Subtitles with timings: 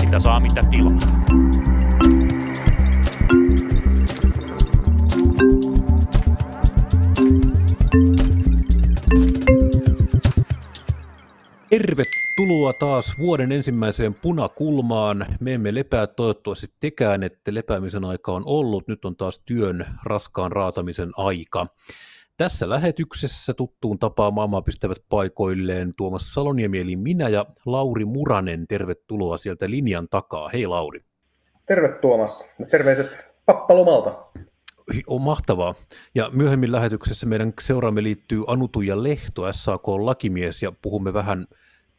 [0.00, 0.98] Mitä saa, mitä tilaa.
[11.70, 15.26] Tervetuloa taas vuoden ensimmäiseen punakulmaan.
[15.40, 18.88] Me emme lepää toivottavasti tekään, että lepäämisen aika on ollut.
[18.88, 21.66] Nyt on taas työn raskaan raatamisen aika.
[22.40, 28.66] Tässä lähetyksessä tuttuun tapaan maailmaa pistävät paikoilleen Tuomas Saloniemi eli minä ja Lauri Muranen.
[28.68, 30.48] Tervetuloa sieltä linjan takaa.
[30.48, 31.04] Hei Lauri.
[31.66, 32.44] Terve Tuomas.
[32.70, 34.24] Terveiset pappalomalta.
[35.06, 35.74] On mahtavaa.
[36.14, 41.46] Ja myöhemmin lähetyksessä meidän seuraamme liittyy Anutu ja Lehto, SAK-lakimies, ja puhumme vähän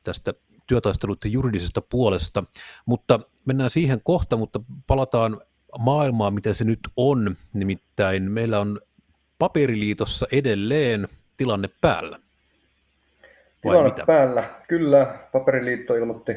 [0.03, 0.33] tästä
[0.67, 2.43] työtaisteluiden juridisesta puolesta.
[2.85, 5.41] Mutta mennään siihen kohta, mutta palataan
[5.79, 7.35] maailmaan, mitä se nyt on.
[7.53, 8.79] Nimittäin meillä on
[9.41, 12.17] paperiliitossa edelleen tilanne päällä.
[13.65, 14.05] Vai tilanne mitä?
[14.05, 15.07] päällä, kyllä.
[15.31, 16.35] Paperiliitto ilmoitti,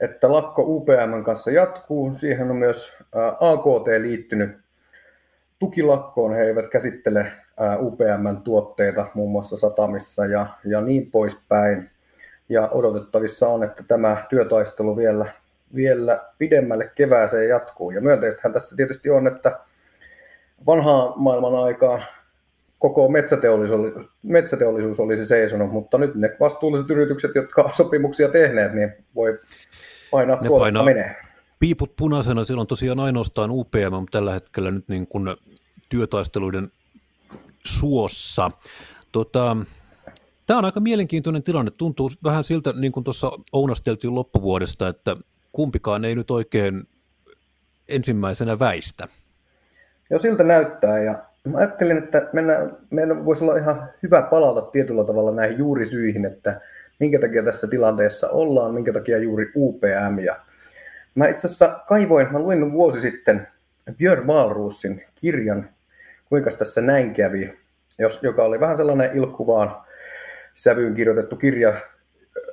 [0.00, 2.12] että lakko UPM kanssa jatkuu.
[2.12, 2.92] Siihen on myös
[3.40, 4.58] AKT liittynyt
[5.58, 6.34] tukilakkoon.
[6.34, 7.32] He eivät käsittele
[7.80, 11.90] UPMn tuotteita muun muassa satamissa ja, ja niin poispäin.
[12.48, 15.32] Ja odotettavissa on, että tämä työtaistelu vielä,
[15.74, 17.90] vielä pidemmälle kevääseen jatkuu.
[17.90, 19.60] Ja myönteistähän tässä tietysti on, että
[20.66, 22.02] vanhaa maailman aikaa
[22.78, 28.92] koko metsäteollisuus, metsäteollisuus olisi seisonut, mutta nyt ne vastuulliset yritykset, jotka ovat sopimuksia tehneet, niin
[29.14, 29.38] voi
[30.10, 31.16] painaa ne painaa menee.
[31.58, 35.36] Piiput punaisena, siellä on tosiaan ainoastaan UPM, mutta tällä hetkellä nyt niin kuin
[35.88, 36.68] työtaisteluiden
[37.64, 38.50] suossa.
[39.12, 39.56] Tota,
[40.46, 41.70] Tämä on aika mielenkiintoinen tilanne.
[41.70, 45.16] Tuntuu vähän siltä, niin kuin tuossa ounasteltiin loppuvuodesta, että
[45.52, 46.88] kumpikaan ei nyt oikein
[47.88, 49.08] ensimmäisenä väistä.
[50.10, 50.98] Joo, siltä näyttää.
[50.98, 56.24] Ja mä ajattelin, että mennään, meidän voisi olla ihan hyvä palata tietyllä tavalla näihin juurisyihin,
[56.24, 56.60] että
[57.00, 60.18] minkä takia tässä tilanteessa ollaan, minkä takia juuri UPM.
[60.24, 60.36] Ja
[61.14, 63.46] mä itse asiassa kaivoin, mä luin vuosi sitten
[63.96, 65.68] Björn Wahlroosin kirjan,
[66.28, 67.58] kuinka tässä näin kävi,
[67.98, 69.76] jos, joka oli vähän sellainen ilkkuvaan
[70.54, 71.74] sävyyn kirjoitettu kirja,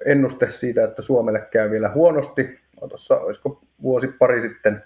[0.05, 2.59] ennuste siitä, että Suomelle käy vielä huonosti.
[2.89, 4.83] Tuossa olisiko vuosi pari sitten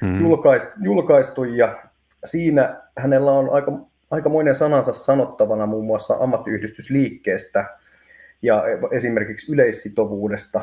[0.00, 0.20] hmm.
[0.20, 1.82] julkaistu, julkaistu ja
[2.24, 3.72] siinä hänellä on aika,
[4.10, 7.64] aikamoinen sanansa sanottavana muun muassa ammattiyhdistysliikkeestä
[8.42, 10.60] ja esimerkiksi yleissitovuudesta.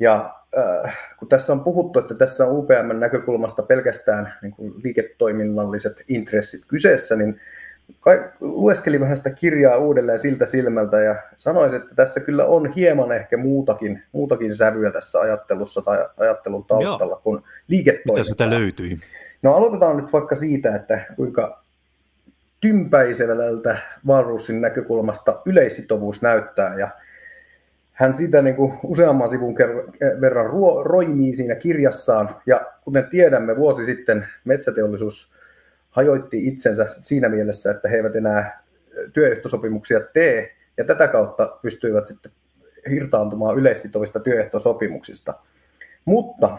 [0.00, 6.02] Ja äh, kun tässä on puhuttu, että tässä on UPM näkökulmasta pelkästään niin kuin liiketoiminnalliset
[6.08, 7.40] intressit kyseessä, niin
[8.40, 13.36] lueskelin vähän sitä kirjaa uudelleen siltä silmältä ja sanoisin, että tässä kyllä on hieman ehkä
[13.36, 17.20] muutakin, muutakin sävyä tässä ajattelussa tai ajattelun taustalla Joo.
[17.22, 18.12] kuin liiketoiminta.
[18.12, 18.98] Mitä sitä löytyi?
[19.42, 21.62] No aloitetaan nyt vaikka siitä, että kuinka
[22.60, 23.34] tympäisellä
[24.06, 26.88] Valrusin näkökulmasta yleissitovuus näyttää ja
[27.92, 29.54] hän sitä niin kuin useamman sivun
[30.20, 30.50] verran
[30.84, 35.35] roimii siinä kirjassaan ja kuten tiedämme vuosi sitten metsäteollisuus
[35.96, 38.62] hajoitti itsensä siinä mielessä, että he eivät enää
[39.12, 42.32] työehtosopimuksia tee, ja tätä kautta pystyivät sitten
[42.90, 45.34] hirtaantumaan yleissitovista työehtosopimuksista.
[46.04, 46.58] Mutta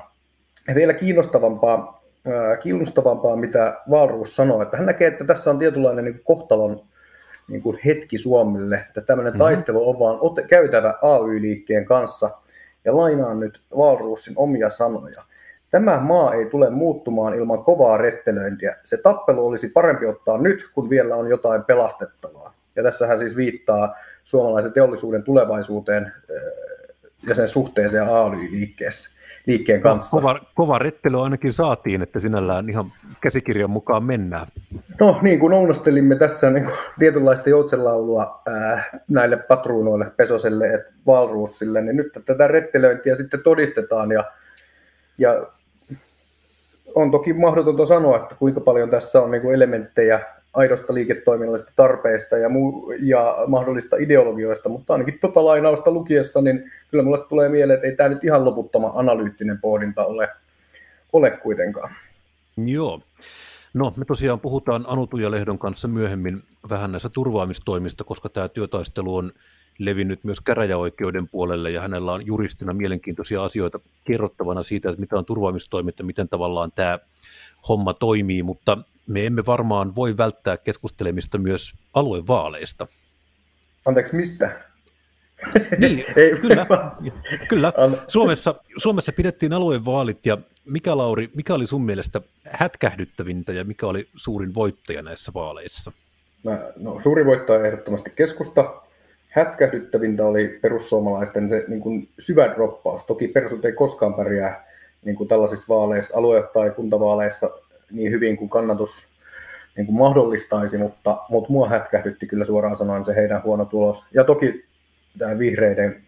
[0.76, 2.04] vielä kiinnostavampaa,
[2.64, 6.82] kiinnostavampaa mitä Valruus sanoi, että hän näkee, että tässä on tietynlainen niin kohtalon
[7.48, 9.44] niin kuin hetki Suomelle, että tämmöinen mm-hmm.
[9.44, 12.30] taistelu on vaan käytävä AY-liikkeen kanssa,
[12.86, 15.24] ja lainaan nyt Valruusin omia sanoja.
[15.72, 18.76] Tämä maa ei tule muuttumaan ilman kovaa rettelöintiä.
[18.84, 22.54] Se tappelu olisi parempi ottaa nyt, kun vielä on jotain pelastettavaa.
[22.76, 26.12] Ja tässä hän siis viittaa suomalaisen teollisuuden tulevaisuuteen äh,
[27.28, 29.18] ja sen suhteeseen AY-liikkeessä
[29.48, 30.18] liikkeen no, kanssa.
[30.18, 34.48] Kova, kova rettely ainakin saatiin, että sinällään ihan käsikirjan mukaan mennään.
[35.00, 41.82] No niin kuin ounastelimme tässä niin kuin tietynlaista joutsenlaulua äh, näille patruunoille, Pesoselle ja Valruussille,
[41.82, 44.32] niin nyt tätä rettelöintiä sitten todistetaan ja,
[45.18, 45.48] ja
[46.98, 50.20] on toki mahdotonta sanoa, että kuinka paljon tässä on niin elementtejä
[50.54, 57.04] aidosta liiketoiminnallisesta tarpeesta ja, muu, ja mahdollista ideologioista, mutta ainakin tuota lainausta lukiessa, niin kyllä
[57.04, 60.30] mulle tulee mieleen, että ei tämä nyt ihan loputtoma analyyttinen pohdinta ole,
[61.14, 61.96] ole kuitenkaan.
[62.58, 63.02] Joo.
[63.74, 69.16] No, me tosiaan puhutaan Anutu ja Lehdon kanssa myöhemmin vähän näistä turvaamistoimista, koska tämä työtaistelu
[69.16, 69.32] on
[69.80, 75.26] levinnyt myös käräjäoikeuden puolelle ja hänellä on juristina mielenkiintoisia asioita kerrottavana siitä, että mitä on
[75.26, 77.00] turvaamistoimet ja miten tavallaan tämä
[77.68, 78.78] homma toimii, mutta
[79.08, 82.88] me emme varmaan voi välttää keskustelemista myös aluevaaleista.
[83.86, 84.62] Anteeksi, mistä?
[85.78, 86.68] Niin, Ei, kyllä.
[87.50, 87.74] kyllä.
[88.08, 92.22] Suomessa, Suomessa pidettiin aluevaalit ja mikä Lauri, mikä oli sun mielestä
[92.52, 95.92] hätkähdyttävintä ja mikä oli suurin voittaja näissä vaaleissa?
[96.44, 98.82] Mä, no, suuri voittaja ehdottomasti keskusta.
[99.38, 103.04] Hätkähdyttävintä oli perussuomalaisten se niin kuin syvä droppaus.
[103.04, 104.68] Toki persut ei koskaan pärjää
[105.06, 107.50] niin kuin tällaisissa vaaleissa, alue- tai kuntavaaleissa
[107.92, 109.08] niin hyvin kuin kannatus
[109.76, 114.06] niin kuin mahdollistaisi, mutta, mutta mua hätkähdytti kyllä suoraan sanoen se heidän huono tulos.
[114.14, 114.66] Ja toki
[115.18, 116.04] tämä vihreiden,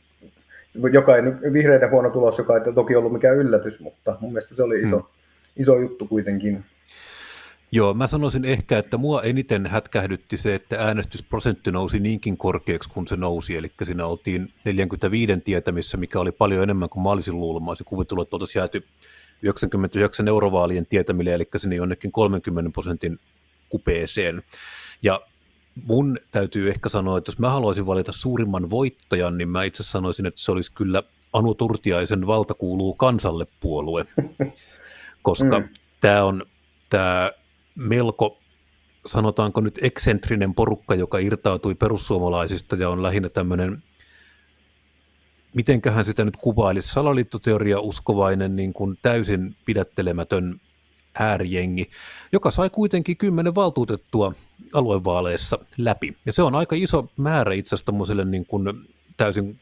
[0.91, 1.23] joka ei,
[1.53, 4.97] vihreiden huono tulos, joka ei toki ollut mikään yllätys, mutta mun mielestä se oli iso,
[4.97, 5.07] hmm.
[5.55, 6.65] iso juttu kuitenkin.
[7.71, 13.07] Joo, mä sanoisin ehkä, että mua eniten hätkähdytti se, että äänestysprosentti nousi niinkin korkeaksi kuin
[13.07, 17.63] se nousi, eli siinä oltiin 45 tietämissä, mikä oli paljon enemmän kuin mä olisin luullut.
[17.63, 18.87] Mä olisin kuvitellut, että oltaisiin jääty
[19.41, 23.19] 99 eurovaalien tietämille, eli sinne jonnekin 30 prosentin
[23.69, 24.43] kupeeseen.
[25.03, 25.21] Ja
[25.83, 30.25] mun täytyy ehkä sanoa, että jos mä haluaisin valita suurimman voittajan, niin mä itse sanoisin,
[30.25, 34.05] että se olisi kyllä Anu Turtiaisen valta kuuluu kansalle puolue,
[35.21, 35.69] koska mm.
[36.01, 36.45] tämä on
[36.89, 37.31] tämä
[37.79, 38.39] melko,
[39.05, 43.83] sanotaanko nyt eksentrinen porukka, joka irtautui perussuomalaisista ja on lähinnä tämmöinen,
[45.55, 50.61] mitenköhän sitä nyt kuvailisi, salaliittoteoria uskovainen, niin kuin täysin pidättelemätön
[51.19, 51.89] äärijengi,
[52.31, 54.33] joka sai kuitenkin kymmenen valtuutettua
[54.73, 56.17] aluevaaleissa läpi.
[56.25, 58.63] Ja se on aika iso määrä itse asiassa niin kuin
[59.17, 59.59] täysin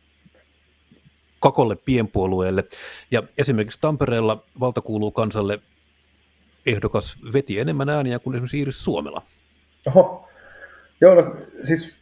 [1.39, 2.63] kakolle pienpuolueelle.
[3.11, 5.59] Ja esimerkiksi Tampereella valta kuuluu kansalle
[6.67, 9.21] ehdokas veti enemmän ääniä kuin esimerkiksi Iiris Suomela.
[9.87, 10.29] Oho.
[11.01, 11.95] Joo, no, siis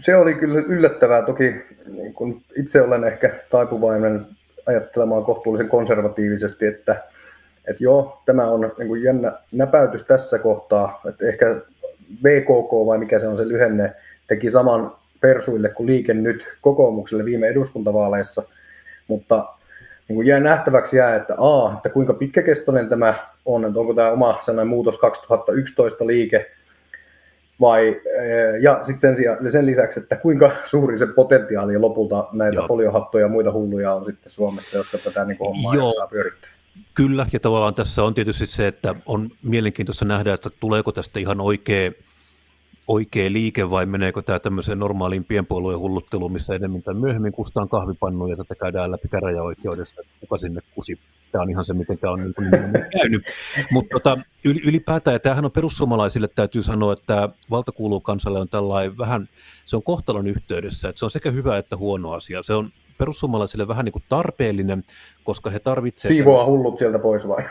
[0.00, 1.22] se oli kyllä yllättävää.
[1.22, 1.54] Toki
[1.86, 4.26] niin kun itse olen ehkä taipuvainen
[4.66, 7.02] ajattelemaan kohtuullisen konservatiivisesti, että,
[7.64, 11.60] että joo, tämä on niin kuin jännä näpäytys tässä kohtaa, että ehkä
[12.24, 13.94] VKK vai mikä se on se lyhenne,
[14.26, 18.42] teki saman persuille kuin liike nyt kokoomukselle viime eduskuntavaaleissa,
[19.08, 19.54] mutta
[20.08, 23.14] niin kuin jää nähtäväksi jää, että, a, että kuinka pitkäkestoinen tämä
[23.44, 26.50] on, että onko tämä oma sellainen muutos 2011 liike,
[27.60, 32.68] vai, eh, ja sitten sen, sen lisäksi, että kuinka suuri se potentiaali lopulta näitä Joo.
[32.68, 35.92] foliohattoja ja muita hulluja on sitten Suomessa, jotka tätä niin hommaa Joo.
[35.92, 36.50] saa pyörittää.
[36.94, 41.40] Kyllä, ja tavallaan tässä on tietysti se, että on mielenkiintoista nähdä, että tuleeko tästä ihan
[41.40, 41.90] oikea
[42.88, 48.26] oikea liike vai meneekö tämä tämmöiseen normaaliin pienpuolueen hullutteluun, missä enemmän tai myöhemmin kustaan kahvipannu
[48.26, 50.98] ja tätä käydään läpi käräjäoikeudessa, kuka sinne kusi.
[51.34, 52.50] Tämä on ihan se, miten tämä on niin kuin
[52.98, 53.22] käynyt.
[53.70, 58.98] Mutta tota, ylipäätään, ja tämähän on perussuomalaisille, täytyy sanoa, että valta kuuluu kansalle on tällainen
[58.98, 59.28] vähän,
[59.66, 62.42] se on kohtalon yhteydessä, että se on sekä hyvä että huono asia.
[62.42, 64.84] Se on perussuomalaisille vähän niin kuin tarpeellinen,
[65.24, 66.14] koska he tarvitsevat...
[66.14, 67.44] Siivoa hullut sieltä pois vai?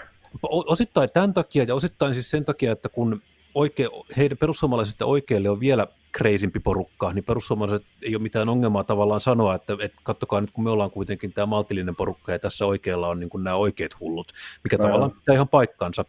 [0.50, 3.21] Osittain tämän takia ja osittain siis sen takia, että kun
[3.56, 9.22] oike, heidän perussuomalaisista oikealle on vielä kreisimpi porukka, niin perussuomalaiset ei ole mitään ongelmaa tavallaan
[9.22, 13.08] sanoa, että, että kattokaa nyt kun me ollaan kuitenkin tämä maltillinen porukka ja tässä oikealla
[13.08, 14.32] on niin kuin nämä oikeat hullut,
[14.64, 16.06] mikä no, tavallaan pitää ihan paikkansa.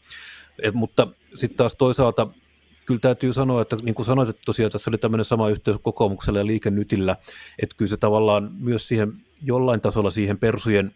[0.62, 2.26] Et, mutta sitten taas toisaalta
[2.86, 6.38] kyllä täytyy sanoa, että niin kuin sanoit, että tosiaan tässä oli tämmöinen sama yhteys kokoomuksella
[6.38, 7.16] ja liikennytillä,
[7.62, 9.12] että kyllä se tavallaan myös siihen
[9.42, 10.92] jollain tasolla siihen persujen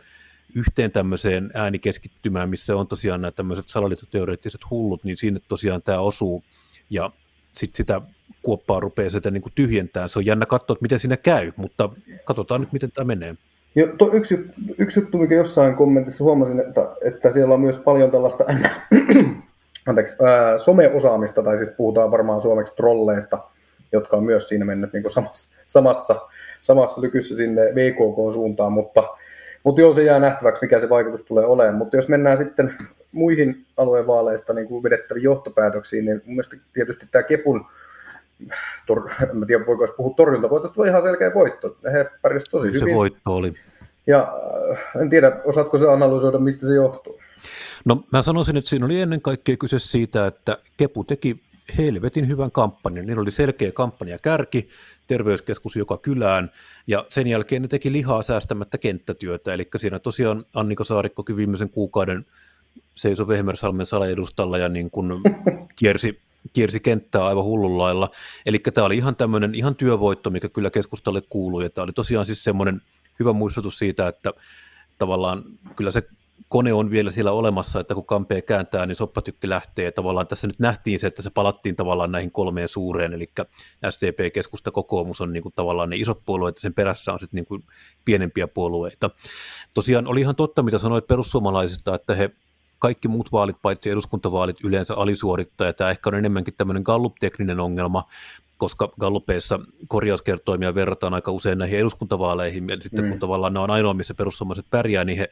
[0.54, 6.44] yhteen tämmöiseen äänikeskittymään, missä on tosiaan nämä tämmöiset salaliittoteoreettiset hullut, niin siinä tosiaan tämä osuu,
[6.90, 7.10] ja
[7.52, 8.00] sitten sitä
[8.42, 10.08] kuoppaa rupeaa sitä niin tyhjentää.
[10.08, 11.90] Se on jännä katsoa, että miten siinä käy, mutta
[12.24, 13.34] katsotaan nyt, miten tämä menee.
[13.74, 18.10] Jo, to, yksi, yksi juttu, mikä jossain kommentissa huomasin, että, että siellä on myös paljon
[18.10, 18.44] tällaista
[19.88, 23.38] anteeksi, ää, someosaamista, tai sitten puhutaan varmaan suomeksi trolleista,
[23.92, 26.20] jotka on myös siinä mennyt niin samassa, samassa,
[26.62, 29.02] samassa lykyssä sinne VKK-suuntaan, mutta
[29.64, 31.74] mutta joo, se jää nähtäväksi, mikä se vaikutus tulee olemaan.
[31.74, 32.74] Mutta jos mennään sitten
[33.12, 37.66] muihin aluevaaleista niin kuin vedettäviin johtopäätöksiin, niin mun mielestä tietysti tämä Kepun,
[38.86, 41.76] tor, en tiedä voiko puhua torjuntavoitosta, voi ihan selkeä voitto.
[41.92, 42.88] He pärjäsivät tosi se hyvin.
[42.88, 43.54] Se voitto oli.
[44.06, 44.32] Ja
[44.70, 47.20] äh, en tiedä, osaatko se analysoida, mistä se johtuu?
[47.84, 51.42] No mä sanoisin, että siinä oli ennen kaikkea kyse siitä, että Kepu teki
[51.78, 53.06] helvetin hyvän kampanjan.
[53.06, 54.68] Niillä oli selkeä kampanja kärki,
[55.06, 56.50] terveyskeskus joka kylään,
[56.86, 62.26] ja sen jälkeen ne teki lihaa säästämättä kenttätyötä, eli siinä tosiaan Annika Saarikkokin viimeisen kuukauden
[62.94, 65.12] seisoi Vehmersalmen salaedustalla ja niin kuin
[65.78, 66.20] kiersi,
[66.52, 68.10] kiersi kenttää aivan hullun lailla.
[68.46, 72.26] Eli tämä oli ihan tämmöinen ihan työvoitto, mikä kyllä keskustalle kuului, ja tämä oli tosiaan
[72.26, 72.80] siis semmoinen
[73.20, 74.32] hyvä muistutus siitä, että
[74.98, 75.42] tavallaan
[75.76, 76.02] kyllä se
[76.48, 79.92] kone on vielä siellä olemassa, että kun kampee kääntää, niin soppatykki lähtee.
[79.92, 83.32] Tavallaan tässä nyt nähtiin se, että se palattiin tavallaan näihin kolmeen suureen, eli
[83.90, 87.38] SDP, keskusta, kokoomus on niin kuin tavallaan ne isot puolueet, ja sen perässä on sitten
[87.38, 87.64] niin kuin
[88.04, 89.10] pienempiä puolueita.
[89.74, 92.30] Tosiaan oli ihan totta, mitä sanoit perussuomalaisista, että he
[92.78, 98.04] kaikki muut vaalit, paitsi eduskuntavaalit, yleensä alisuorittaa, ja tämä ehkä on enemmänkin tämmöinen Gallup-tekninen ongelma,
[98.58, 103.10] koska Gallupeissa korjauskertoimia verrataan aika usein näihin eduskuntavaaleihin, ja sitten mm.
[103.10, 105.28] kun tavallaan ne on ainoa, missä perussuomalaiset pärjää, niin he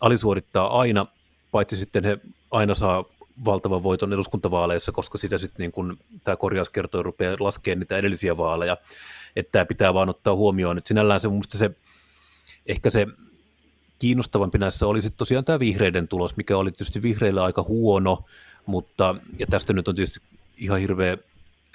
[0.00, 1.06] alisuorittaa aina,
[1.52, 2.18] paitsi sitten he
[2.50, 3.04] aina saa
[3.44, 8.76] valtavan voiton eduskuntavaaleissa, koska sitä sitten niin kun tämä korjauskertoi rupeaa laskemaan niitä edellisiä vaaleja,
[9.36, 11.70] että tämä pitää vaan ottaa huomioon, että sinällään se mun se,
[12.66, 13.06] ehkä se
[13.98, 18.24] kiinnostavampi näissä oli sitten tosiaan tämä vihreiden tulos, mikä oli tietysti vihreillä aika huono,
[18.66, 20.20] mutta, ja tästä nyt on tietysti
[20.56, 21.18] ihan hirveä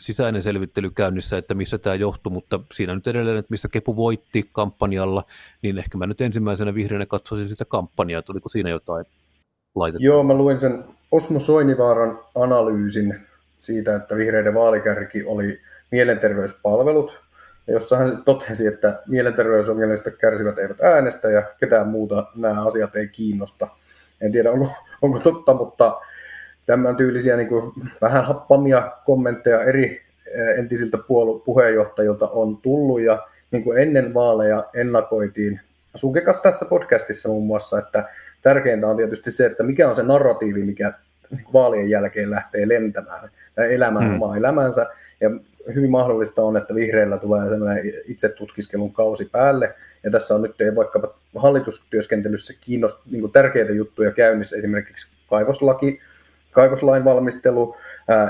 [0.01, 4.50] sisäinen selvittely käynnissä, että missä tämä johtuu, mutta siinä nyt edelleen, että missä Kepu voitti
[4.51, 5.24] kampanjalla,
[5.62, 9.05] niin ehkä mä nyt ensimmäisenä vihreänä katsoisin sitä kampanjaa, tuliko siinä jotain
[9.75, 10.05] laitettu?
[10.05, 13.27] Joo, mä luin sen Osmo Soinivaaran analyysin
[13.58, 17.20] siitä, että vihreiden vaalikärki oli mielenterveyspalvelut,
[17.67, 23.67] jossa hän totesi, että mielenterveysongelmista kärsivät eivät äänestä ja ketään muuta nämä asiat ei kiinnosta.
[24.22, 26.00] En tiedä, onko, onko totta, mutta
[26.65, 33.27] tämän tyylisiä niin kuin vähän happamia kommentteja eri eh, entisiltä puolu- puheenjohtajilta on tullut ja
[33.51, 35.59] niin kuin ennen vaaleja ennakoitiin
[35.95, 38.09] Sunkekas tässä podcastissa muun muassa, että
[38.41, 40.93] tärkeintä on tietysti se, että mikä on se narratiivi, mikä
[41.53, 44.21] vaalien jälkeen lähtee lentämään tai elämään hmm.
[44.21, 44.87] omaa elämänsä.
[45.21, 45.29] Ja
[45.75, 49.75] hyvin mahdollista on, että vihreillä tulee sellainen itsetutkiskelun kausi päälle.
[50.03, 55.99] Ja tässä on nyt vaikkapa hallitustyöskentelyssä kiinnost, niin tärkeitä juttuja käynnissä, esimerkiksi kaivoslaki,
[56.51, 57.75] kaivoslain valmistelu,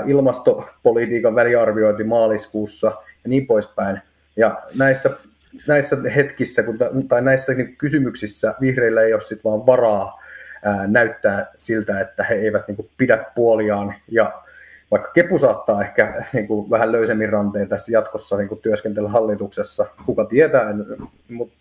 [0.06, 2.86] ilmastopolitiikan väliarviointi maaliskuussa
[3.24, 4.00] ja niin poispäin.
[4.36, 5.10] Ja näissä,
[5.66, 10.22] näissä hetkissä kun, tai näissä niin kysymyksissä vihreillä ei ole sit vaan varaa
[10.64, 14.42] ää, näyttää siltä, että he eivät niin kuin, pidä puoliaan ja
[14.90, 19.86] vaikka Kepu saattaa ehkä niin kuin, vähän löysemmin ranteen tässä jatkossa niin kuin, työskentellä hallituksessa,
[20.06, 20.74] kuka tietää,
[21.28, 21.54] mutta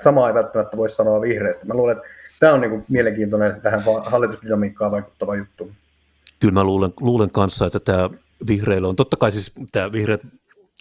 [0.00, 1.66] samaa ei välttämättä voi sanoa vihreistä.
[1.66, 2.08] Mä luulen, että
[2.40, 5.70] tämä on niin kuin, mielenkiintoinen tähän hallitusdynamiikkaan vaikuttava juttu
[6.42, 8.10] kyllä mä luulen, luulen kanssa, että tämä
[8.46, 10.20] vihreillä on, totta kai siis tämä vihreät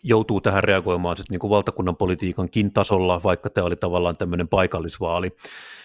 [0.03, 5.31] joutuu tähän reagoimaan sitten niin kuin valtakunnan politiikankin tasolla, vaikka tämä oli tavallaan tämmöinen paikallisvaali.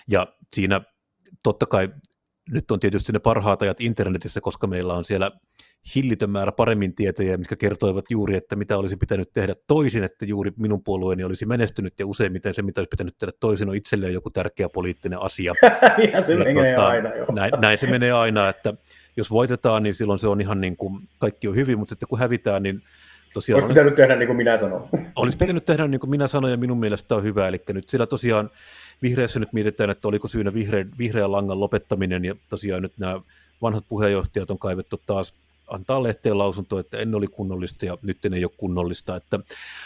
[0.09, 0.81] Ja siinä
[1.43, 1.89] totta kai
[2.53, 5.31] nyt on tietysti ne parhaat ajat internetissä, koska meillä on siellä
[5.95, 10.51] hillitön määrä paremmin tietoja, mitkä kertoivat juuri, että mitä olisi pitänyt tehdä toisin, että juuri
[10.57, 14.31] minun puolueeni olisi menestynyt ja useimmiten se, mitä olisi pitänyt tehdä toisin, on itselleen joku
[14.31, 15.55] tärkeä poliittinen asia.
[16.13, 17.27] ja se ja menee tota, aina, joo.
[17.33, 18.75] Näin, näin se menee aina, että
[19.17, 22.19] jos voitetaan, niin silloin se on ihan niin kuin, kaikki on hyvin, mutta sitten kun
[22.19, 22.83] hävitään, niin
[23.35, 23.57] tosiaan...
[23.63, 24.89] Olisi pitänyt tehdä niin kuin minä sanon.
[25.17, 28.07] Olisi pitänyt tehdä niin kuin minä sanon, ja minun mielestä on hyvä, eli nyt sillä
[28.07, 28.51] tosiaan
[29.03, 33.21] vihreässä nyt mietitään, että oliko syynä vihreä, vihreän langan lopettaminen, ja tosiaan nyt nämä
[33.63, 35.35] vanhat puheenjohtajat on kaivettu taas
[35.69, 39.17] antaa lehteen lausunto, että ennen oli kunnollista ja nyt ei ole kunnollista.
[39.17, 39.41] Että,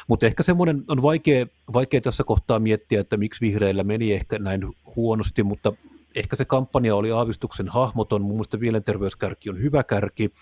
[0.09, 4.63] mutta ehkä semmoinen on vaikea, vaikea tässä kohtaa miettiä, että miksi vihreillä meni ehkä näin
[4.97, 5.73] huonosti, mutta
[6.15, 10.33] ehkä se kampanja oli aavistuksen hahmoton, mun mielestä mielenterveyskärki on hyvä kärki,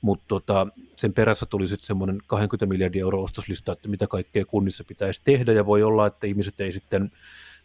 [0.00, 0.66] mutta tota,
[0.96, 5.52] sen perässä tuli sitten semmoinen 20 miljardia euro ostoslista, että mitä kaikkea kunnissa pitäisi tehdä,
[5.52, 7.12] ja voi olla, että ihmiset ei sitten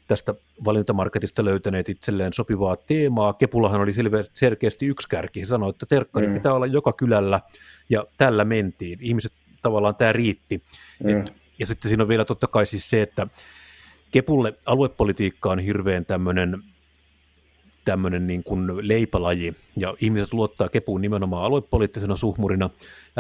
[0.08, 0.34] tästä
[0.66, 3.34] valintamarketista löytäneet itselleen sopivaa teemaa.
[3.34, 3.94] Kepullahan oli
[4.34, 5.42] selkeästi yksi kärki.
[5.42, 6.34] He sanoi, että terkkari mm.
[6.34, 7.42] pitää olla joka kylällä,
[7.90, 9.00] ja tällä mentiin.
[9.02, 10.64] Ihmiset tavallaan tämä riitti.
[11.04, 11.20] Mm.
[11.20, 13.28] Et, ja sitten siinä on vielä totta kai siis se, että
[14.12, 16.64] Kepulle aluepolitiikka on hirveän tämmöinen
[17.86, 22.70] tämmöinen niin kuin leipälaji, ja ihmiset luottaa kepuun nimenomaan aluepoliittisena suhmurina.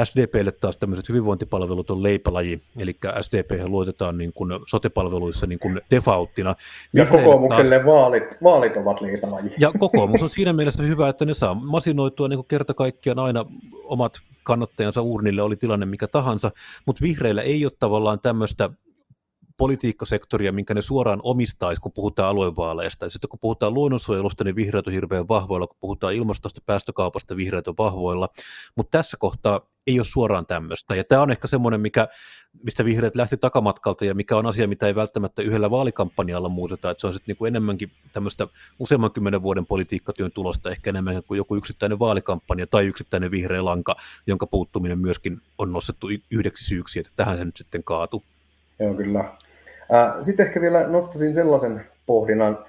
[0.03, 6.55] SDPlle taas tämmöiset hyvinvointipalvelut on leipälaji, eli SDP luotetaan niin kuin sotepalveluissa niin kuin defaulttina.
[6.93, 9.51] Ja kokoomukselle taas, vaalit, vaalit ovat leipälaji.
[9.57, 13.45] Ja kokoomus on siinä mielessä hyvä, että ne saa masinoitua niin kuin kerta kaikkiaan aina
[13.83, 16.51] omat kannattajansa urnille, oli tilanne mikä tahansa,
[16.85, 18.69] mutta vihreillä ei ole tavallaan tämmöistä
[19.57, 23.05] politiikkasektoria, minkä ne suoraan omistaisi, kun puhutaan aluevaaleista.
[23.05, 27.67] Ja sitten kun puhutaan luonnonsuojelusta, niin vihreät on hirveän vahvoilla, kun puhutaan ilmastosta, päästökaupasta, vihreät
[27.67, 28.29] on vahvoilla.
[28.75, 30.95] Mutta tässä kohtaa ei ole suoraan tämmöistä.
[30.95, 32.07] Ja tämä on ehkä semmoinen, mikä,
[32.63, 36.89] mistä vihreät lähti takamatkalta ja mikä on asia, mitä ei välttämättä yhdellä vaalikampanjalla muuteta.
[36.89, 38.47] Että se on sitten niinku enemmänkin tämmöistä
[38.79, 43.95] useamman kymmenen vuoden politiikkatyön tulosta, ehkä enemmän kuin joku yksittäinen vaalikampanja tai yksittäinen vihreä lanka,
[44.27, 48.23] jonka puuttuminen myöskin on nostettu yhdeksi syyksi, että tähän se nyt sitten kaatu.
[48.79, 49.23] Joo, kyllä.
[50.21, 52.65] Sitten ehkä vielä nostaisin sellaisen pohdinnan,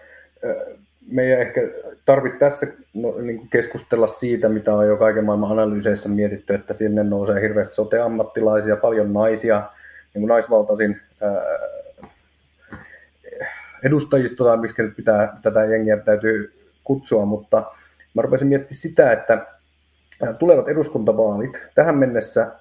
[1.09, 1.61] meidän ehkä
[2.05, 7.05] tarvitse tässä no, niin keskustella siitä, mitä on jo kaiken maailman analyyseissä mietitty, että sinne
[7.05, 9.71] nousee hirveästi sote-ammattilaisia, paljon naisia,
[10.15, 11.01] niin kuin naisvaltaisin
[13.83, 16.53] edustajisto, tai miksi nyt pitää tätä jengiä täytyy
[16.85, 17.73] kutsua, mutta
[18.15, 19.47] mä rupesin miettimään sitä, että
[20.39, 22.53] tulevat eduskuntavaalit tähän mennessä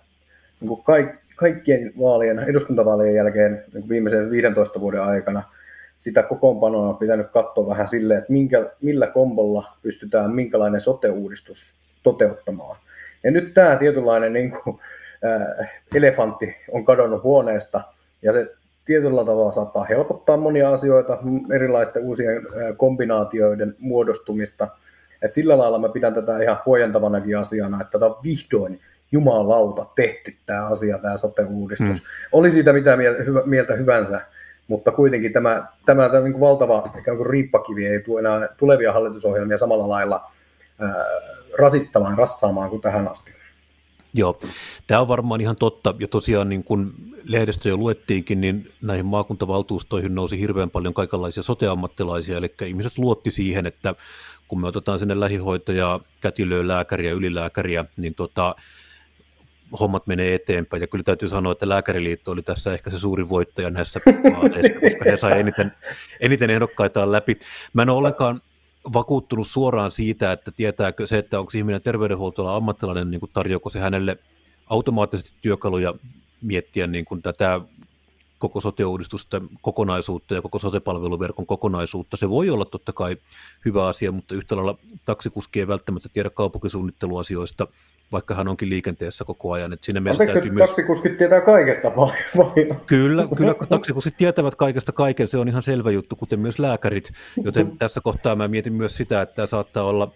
[0.59, 5.43] niin kaikki, kaikkien vaalien, eduskuntavaalien jälkeen niin viimeisen 15 vuoden aikana
[6.03, 11.73] sitä kokoonpanoa on pitänyt katsoa vähän silleen, että minkä, millä kombolla pystytään minkälainen sote-uudistus
[12.03, 12.77] toteuttamaan.
[13.23, 14.79] Ja nyt tämä tietynlainen niin kuin,
[15.25, 17.81] äh, elefantti on kadonnut huoneesta
[18.21, 21.17] ja se tietyllä tavalla saattaa helpottaa monia asioita,
[21.55, 24.67] erilaisten uusien äh, kombinaatioiden muodostumista.
[25.21, 28.79] Et sillä lailla mä pidän tätä ihan huojentavanakin asiana, että tätä on vihdoin
[29.13, 32.01] jumalauta tehty tämä asia, tämä sote-uudistus.
[32.01, 32.05] Mm.
[32.31, 32.97] Oli siitä mitä
[33.45, 34.21] mieltä hyvänsä,
[34.67, 38.93] mutta kuitenkin tämä, tämä, tämä niin kuin valtava ikään kuin riippakivi ei tule enää tulevia
[38.93, 40.31] hallitusohjelmia samalla lailla
[40.79, 40.95] ää,
[41.59, 43.31] rasittamaan, rassaamaan kuin tähän asti.
[44.13, 44.39] Joo,
[44.87, 46.93] tämä on varmaan ihan totta, ja tosiaan niin kun
[47.27, 53.65] lehdistö jo luettiinkin, niin näihin maakuntavaltuustoihin nousi hirveän paljon kaikenlaisia soteammattilaisia, eli ihmiset luotti siihen,
[53.65, 53.95] että
[54.47, 58.55] kun me otetaan sinne lähihoitaja, kätilöä, lääkäriä, ylilääkäriä, niin tota,
[59.79, 60.81] hommat menee eteenpäin.
[60.81, 63.99] Ja kyllä täytyy sanoa, että Lääkäriliitto oli tässä ehkä se suuri voittaja näissä
[64.33, 65.71] vaaleissa, koska he saivat eniten,
[66.19, 67.39] eniten ehdokkaitaan läpi.
[67.73, 68.41] Mä en ole ollenkaan
[68.93, 74.17] vakuuttunut suoraan siitä, että tietääkö se, että onko ihminen terveydenhuoltolla ammattilainen, niin tarjoako se hänelle
[74.69, 75.93] automaattisesti työkaluja
[76.41, 77.61] miettiä niin kuin tätä
[78.43, 82.17] koko sote-uudistusta kokonaisuutta ja koko sote-palveluverkon kokonaisuutta.
[82.17, 83.17] Se voi olla totta kai
[83.65, 87.67] hyvä asia, mutta yhtä lailla taksikuski ei välttämättä tiedä kaupunkisuunnitteluasioista,
[88.11, 89.73] vaikka hän onkin liikenteessä koko ajan.
[89.73, 90.69] Että siinä mielessä täytyy myös...
[90.69, 91.91] taksikuskit tietää kaikesta
[92.37, 92.81] paljon?
[92.85, 97.11] Kyllä, kyllä taksikuskit tietävät kaikesta kaiken, se on ihan selvä juttu, kuten myös lääkärit,
[97.43, 100.11] joten tässä kohtaa mä mietin myös sitä, että tämä saattaa olla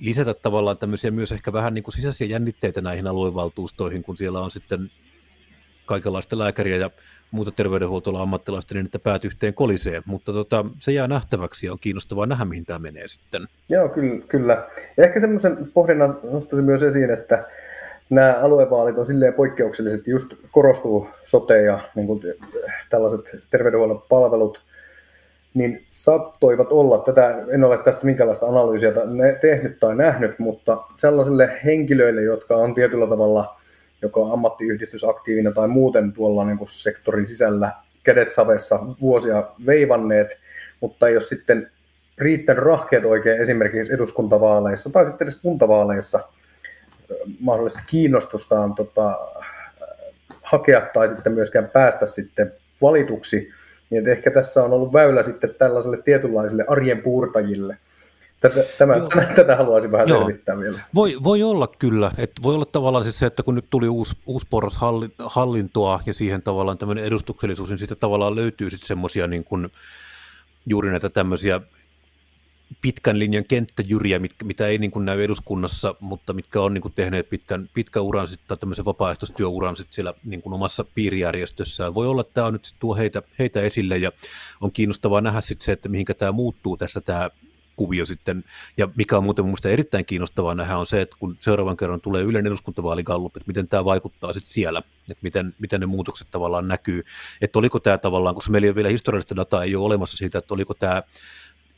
[0.00, 4.50] lisätä tavallaan tämmöisiä myös ehkä vähän niin kuin sisäisiä jännitteitä näihin aluevaltuustoihin, kun siellä on
[4.50, 4.90] sitten
[5.86, 6.90] kaikenlaista lääkäriä ja
[7.34, 11.78] muuta terveydenhuoltoa ammattilaista niin, että päät yhteen kolisee, mutta tota, se jää nähtäväksi ja on
[11.80, 13.46] kiinnostavaa nähdä, mihin tämä menee sitten.
[13.68, 14.24] Joo, kyllä.
[14.28, 14.68] kyllä.
[14.96, 17.44] Ja ehkä semmoisen pohdinnan nostaisin myös esiin, että
[18.10, 22.20] nämä aluevaalit on silleen poikkeuksellisesti just korostuu sote ja niin kuin,
[22.90, 24.62] tällaiset terveydenhuollon palvelut,
[25.54, 28.92] niin saattoivat olla, tätä, en ole tästä minkälaista analyysiä
[29.40, 33.60] tehnyt tai nähnyt, mutta sellaisille henkilöille, jotka on tietyllä tavalla
[34.04, 40.28] joko ammattiyhdistysaktiivina tai muuten tuolla niin kuin sektorin sisällä kädet savessa vuosia veivanneet,
[40.80, 41.70] mutta ole sitten
[42.18, 46.20] riittänyt rahkeet oikein esimerkiksi eduskuntavaaleissa tai sitten edes kuntavaaleissa
[47.40, 49.18] mahdollisesti kiinnostustaan tota,
[50.42, 53.50] hakea tai sitten myöskään päästä sitten valituksi,
[53.90, 57.78] niin ehkä tässä on ollut väylä sitten tällaiselle tietynlaisille arjen puurtajille–
[58.44, 58.94] Tätä, tämä,
[59.36, 60.18] tätä haluaisin vähän Joo.
[60.18, 60.80] selvittää vielä.
[60.94, 62.10] Voi, voi olla kyllä.
[62.18, 64.78] Että voi olla tavallaan siis se, että kun nyt tuli uusi, uusi porras
[65.26, 69.68] hallintoa ja siihen tavallaan tämmöinen edustuksellisuus, niin sitten tavallaan löytyy sitten semmoisia niin kuin,
[70.66, 71.60] juuri näitä tämmöisiä
[72.80, 76.94] pitkän linjan kenttäjyriä, mitkä, mitä ei niin kuin näy eduskunnassa, mutta mitkä on niin kuin
[76.94, 81.94] tehneet pitkän, pitkän uran sitten, tai tämmöisen vapaaehtoistyöuran sitten siellä niin kuin omassa piirijärjestössään.
[81.94, 84.12] Voi olla, että tämä on nyt tuo heitä, heitä esille, ja
[84.60, 87.30] on kiinnostavaa nähdä sitten se, että mihinkä tämä muuttuu tässä tämä
[87.76, 88.44] kuvio sitten,
[88.76, 92.22] ja mikä on muuten minusta erittäin kiinnostavaa nähdä on se, että kun seuraavan kerran tulee
[92.22, 97.02] yleinen eduskuntavaaligallup, että miten tämä vaikuttaa sitten siellä, että miten, miten ne muutokset tavallaan näkyy,
[97.40, 100.38] että oliko tämä tavallaan, koska meillä ei ole vielä historiallista dataa, ei ole olemassa siitä,
[100.38, 101.02] että oliko tämä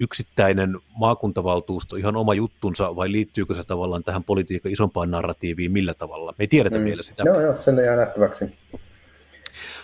[0.01, 6.35] yksittäinen maakuntavaltuusto ihan oma juttunsa vai liittyykö se tavallaan tähän politiikan isompaan narratiiviin millä tavalla?
[6.39, 6.85] Me ei tiedetä mm.
[6.85, 7.23] vielä sitä.
[7.27, 8.45] Joo, joo, sen ei nähtäväksi.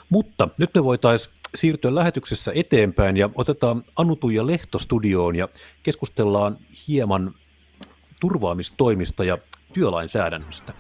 [0.09, 5.49] Mutta nyt me voitaisiin siirtyä lähetyksessä eteenpäin ja otetaan Anu ja Lehto studioon ja
[5.83, 6.57] keskustellaan
[6.89, 7.35] hieman
[8.21, 9.39] turvaamistoimista ja
[9.73, 10.73] työlainsäädännöstä.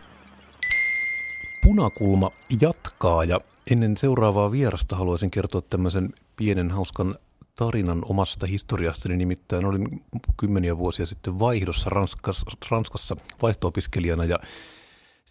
[1.63, 2.31] Punakulma
[2.61, 7.15] jatkaa ja ennen seuraavaa vierasta haluaisin kertoa tämmöisen pienen hauskan
[7.57, 10.05] tarinan omasta historiastani, nimittäin olin
[10.37, 14.39] kymmeniä vuosia sitten vaihdossa Ranskassa, Ranskassa vaihto-opiskelijana ja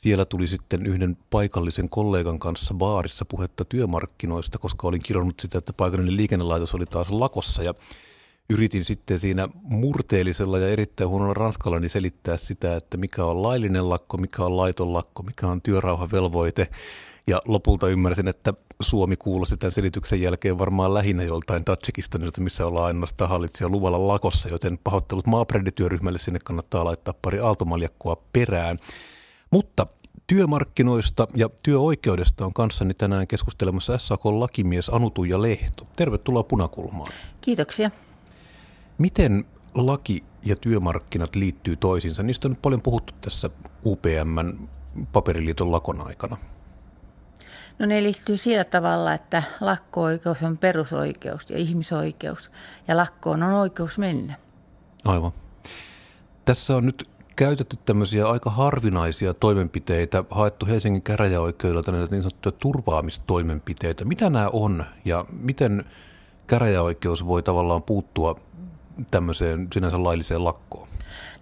[0.02, 5.74] siellä tuli sitten yhden paikallisen kollegan kanssa baarissa puhetta työmarkkinoista, koska olin kirjannut sitä, että
[5.74, 7.74] paikallinen liikennelaitos oli taas lakossa ja
[8.50, 13.90] yritin sitten siinä murteellisella ja erittäin huonolla ranskalla niin selittää sitä, että mikä on laillinen
[13.90, 16.68] lakko, mikä on laiton lakko, mikä on työrauhavelvoite.
[17.28, 22.86] Ja lopulta ymmärsin, että Suomi kuulosti tämän selityksen jälkeen varmaan lähinnä joltain Tatsikistanilta, missä ollaan
[22.86, 28.80] ainoastaan hallitsija luvalla lakossa, joten pahoittelut maapredityöryhmälle sinne kannattaa laittaa pari aaltomaljakkoa perään.
[29.52, 29.88] Mutta
[30.28, 35.88] työmarkkinoista ja työoikeudesta on kanssani tänään keskustelemassa SAK-lakimies Anu ja Lehto.
[35.96, 37.12] Tervetuloa Punakulmaan.
[37.42, 37.92] Kiitoksia.
[38.98, 42.24] Miten laki ja työmarkkinat liittyy toisiinsa?
[42.24, 43.50] Niistä on nyt paljon puhuttu tässä
[43.86, 44.70] UPMn
[45.14, 46.38] paperiliiton lakon aikana.
[47.80, 52.52] No ne liittyy sillä tavalla, että lakko-oikeus on perusoikeus ja ihmisoikeus,
[52.88, 54.36] ja lakkoon on oikeus mennä.
[55.06, 55.32] Aivan.
[56.46, 64.06] Tässä on nyt käytetty tämmöisiä aika harvinaisia toimenpiteitä, haettu Helsingin käräjäoikeudelta näitä niin sanottuja turvaamistoimenpiteitä.
[64.06, 65.86] Mitä nämä on ja miten
[66.48, 68.36] käräjäoikeus voi tavallaan puuttua
[69.12, 70.88] tämmöiseen sinänsä lailliseen lakkoon?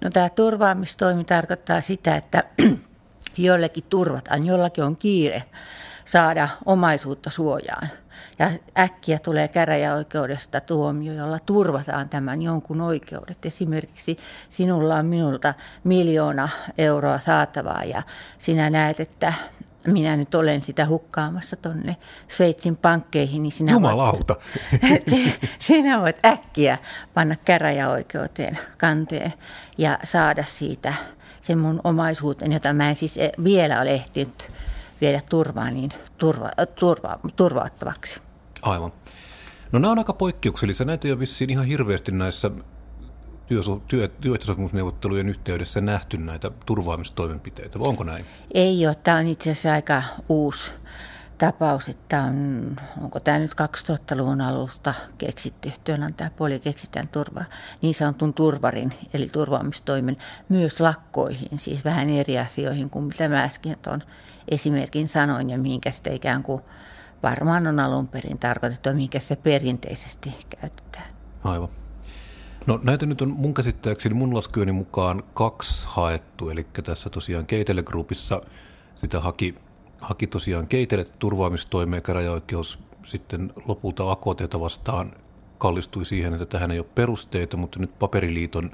[0.02, 2.44] No tämä turvaamistoimi tarkoittaa sitä, että
[3.38, 5.44] joillekin turvataan, jollakin on kiire
[6.10, 7.90] saada omaisuutta suojaan.
[8.40, 13.46] Ja äkkiä tulee käräjäoikeudesta tuomio, jolla turvataan tämän jonkun oikeudet.
[13.46, 14.18] Esimerkiksi
[14.50, 18.04] sinulla on minulta miljoona euroa saatavaa ja
[18.38, 19.34] sinä näet, että
[19.88, 24.36] minä nyt olen sitä hukkaamassa tonne Sveitsin pankkeihin, niin sinä Jumalauta.
[24.90, 25.04] Voit,
[25.60, 26.78] sinä voit äkkiä
[27.14, 29.34] panna käräjäoikeuteen kanteen
[29.78, 30.94] ja saada siitä
[31.42, 34.52] sen mun omaisuuden, jota mä en siis vielä ole ehtinyt
[35.02, 38.22] viedä turvaan, niin turva, turva, turvaattavaksi.
[38.62, 38.92] Aivan.
[39.72, 40.86] No nämä on aika poikkeuksellisia.
[40.86, 42.52] Näitä ei ole vissiin ihan hirveästi näissä
[43.88, 48.26] työ, työehtosopimusneuvottelujen yhteydessä nähty näitä turvaamistoimenpiteitä, vai onko näin?
[48.54, 48.96] Ei ole.
[48.96, 50.72] Tämä on itse asiassa aika uusi
[51.38, 57.44] tapaus, että on, onko tämä nyt 2000-luvun alusta keksitty, työnantajapuoli keksitään turva,
[57.82, 60.18] niin sanotun turvarin, eli turvaamistoimen,
[60.50, 64.04] myös lakkoihin, siis vähän eri asioihin kuin mitä mä äsken tuon
[64.52, 66.62] esimerkin sanoin ja mihinkä sitä ikään kuin
[67.24, 71.08] varmaan on alun perin tarkoitettu, mihinkä se perinteisesti käytetään.
[71.44, 71.70] Aivan.
[72.68, 77.84] No näitä nyt on mun käsittääkseni mun laskujeni mukaan kaksi haettu, eli tässä tosiaan Keitele
[77.84, 78.42] Groupissa
[78.96, 79.56] sitä haki,
[80.02, 85.14] haki tosiaan Keitele turvaamistoimeen käräjäoikeus sitten lopulta AKT vastaan
[85.58, 88.72] kallistui siihen, että tähän ei ole perusteita, mutta nyt paperiliiton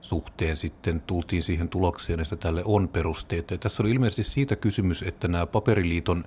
[0.00, 3.54] suhteen sitten tultiin siihen tulokseen, että tälle on perusteita.
[3.54, 6.24] Ja tässä oli ilmeisesti siitä kysymys, että nämä paperiliiton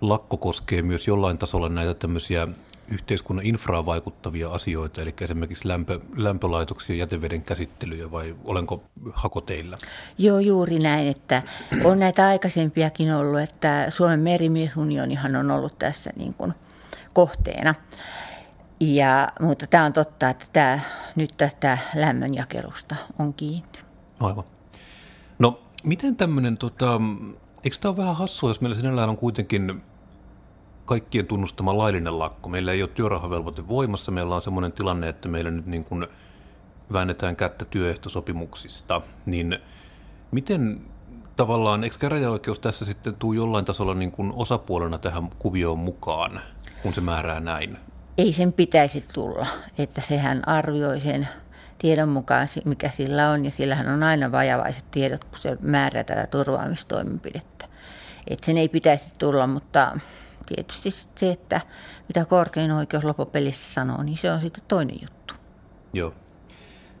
[0.00, 2.48] lakko koskee myös jollain tasolla näitä tämmöisiä
[2.88, 8.82] yhteiskunnan infraa vaikuttavia asioita, eli esimerkiksi lämpö, lämpölaitoksia, jäteveden käsittelyä, vai olenko
[9.12, 9.78] hako teillä?
[10.18, 11.42] Joo, juuri näin, että
[11.84, 16.54] on näitä aikaisempiakin ollut, että Suomen merimiesunionihan on ollut tässä niin kuin
[17.12, 17.74] kohteena.
[18.80, 20.80] Ja, mutta tämä on totta, että tämä,
[21.16, 23.78] nyt tästä lämmönjakelusta on kiinni.
[24.20, 24.44] Aivan.
[25.38, 27.00] No, miten tämmöinen, tota,
[27.64, 29.82] eikö tämä ole vähän hassua, jos meillä sinällään on kuitenkin
[30.84, 32.48] kaikkien tunnustama laillinen lakko.
[32.48, 34.12] Meillä ei ole työrauhavelvoite voimassa.
[34.12, 36.06] Meillä on sellainen tilanne, että meillä nyt niin kuin
[36.92, 39.00] väännetään kättä työehtosopimuksista.
[39.26, 39.58] Niin
[40.30, 40.80] miten
[41.36, 46.40] tavallaan, eikö käräjäoikeus tässä sitten tuu jollain tasolla niin kuin osapuolena tähän kuvioon mukaan,
[46.82, 47.78] kun se määrää näin?
[48.18, 49.46] Ei sen pitäisi tulla,
[49.78, 51.28] että sehän arvioi sen
[51.78, 56.26] tiedon mukaan, mikä sillä on, ja sillähän on aina vajavaiset tiedot, kun se määrää tätä
[56.26, 57.68] turvaamistoimenpidettä.
[58.26, 59.98] Että sen ei pitäisi tulla, mutta
[60.46, 61.60] tietysti se, että
[62.08, 65.34] mitä korkein oikeus lopupelissä sanoo, niin se on sitten toinen juttu.
[65.92, 66.14] Joo.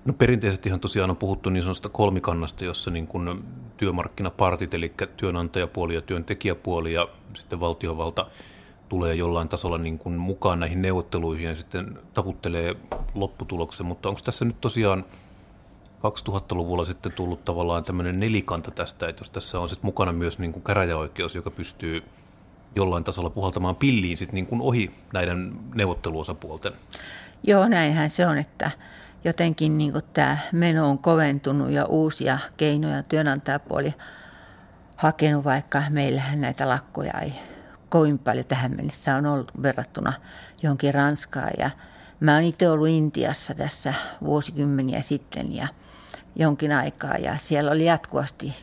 [0.04, 3.44] No perinteisesti ihan tosiaan on puhuttu niin sanotusta kolmikannasta, jossa niin kuin
[3.76, 8.26] työmarkkinapartit, eli työnantajapuoli ja työntekijäpuoli ja sitten valtiovalta
[8.88, 12.74] tulee jollain tasolla niin kuin mukaan näihin neuvotteluihin ja sitten taputtelee
[13.14, 15.04] lopputuloksen, mutta onko tässä nyt tosiaan
[15.98, 20.52] 2000-luvulla sitten tullut tavallaan tämmöinen nelikanta tästä, että jos tässä on sitten mukana myös niin
[20.52, 22.02] kuin käräjäoikeus, joka pystyy
[22.76, 26.72] jollain tasolla puhaltamaan pilliin sit niin kuin ohi näiden neuvotteluosapuolten.
[27.42, 28.70] Joo, näinhän se on, että
[29.24, 33.94] jotenkin niin kuin tämä meno on koventunut ja uusia keinoja työnantajapuoli
[34.96, 37.32] hakenut, vaikka meillähän näitä lakkoja ei
[37.88, 40.12] kovin paljon tähän mennessä on ollut verrattuna
[40.62, 41.52] johonkin Ranskaan.
[41.58, 41.70] Ja
[42.20, 43.94] mä oon itse ollut Intiassa tässä
[44.24, 45.68] vuosikymmeniä sitten ja
[46.36, 48.54] jonkin aikaa ja siellä oli jatkuvasti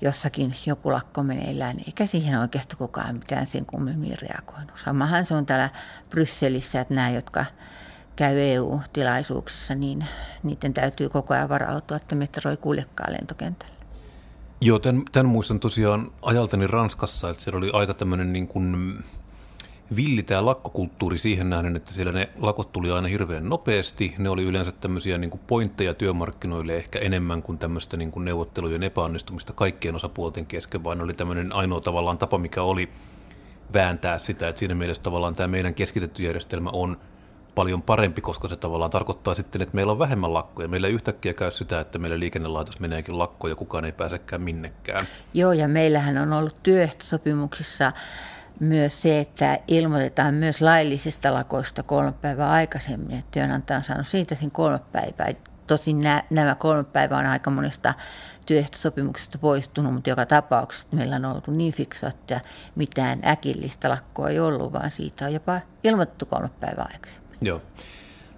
[0.00, 4.78] jossakin joku lakko meneillään, eikä siihen oikeasti kukaan mitään sen kummemmin reagoinut.
[4.84, 5.70] Samahan se on täällä
[6.10, 7.44] Brysselissä, että nämä, jotka
[8.16, 10.06] käy EU-tilaisuuksissa, niin
[10.42, 13.79] niiden täytyy koko ajan varautua, että metro ei kuljekaan lentokentällä.
[14.62, 18.98] Joo, tämän, tämän muistan tosiaan ajaltani Ranskassa, että siellä oli aika tämmöinen niin kuin
[19.96, 24.14] villi tämä lakkokulttuuri siihen nähden, että siellä ne lakot tuli aina hirveän nopeasti.
[24.18, 28.82] Ne oli yleensä tämmöisiä niin kuin pointteja työmarkkinoille ehkä enemmän kuin tämmöistä niin kuin neuvottelujen
[28.82, 32.88] epäonnistumista kaikkien osapuolten kesken, vaan oli tämmöinen ainoa tavallaan tapa, mikä oli
[33.72, 36.96] vääntää sitä, että siinä mielessä tavallaan tämä meidän keskitetty järjestelmä on
[37.54, 40.68] paljon parempi, koska se tavallaan tarkoittaa sitten, että meillä on vähemmän lakkoja.
[40.68, 45.06] Meillä ei yhtäkkiä käy sitä, että meillä liikennelaitos meneekin lakkoon ja kukaan ei pääsekään minnekään.
[45.34, 47.92] Joo, ja meillähän on ollut työehtosopimuksissa
[48.60, 54.34] myös se, että ilmoitetaan myös laillisista lakoista kolme päivää aikaisemmin, että työnantaja on saanut siitä
[54.34, 55.32] sen kolme päivää.
[55.66, 57.94] Tosin nämä kolme päivää on aika monesta
[58.46, 62.40] työehtosopimuksesta poistunut, mutta joka tapauksessa meillä on ollut niin fiksu, että
[62.74, 67.29] mitään äkillistä lakkoa ei ollut, vaan siitä on jopa ilmoitettu kolme päivää aikaisemmin.
[67.40, 67.60] Joo.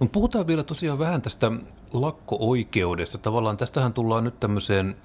[0.01, 1.53] No, puhutaan vielä tosiaan vähän tästä
[1.93, 3.19] lakko-oikeudesta.
[3.19, 4.97] Tavallaan tästähän tullaan nyt tämmöiseen